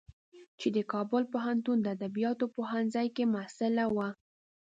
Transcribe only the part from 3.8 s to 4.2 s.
وه.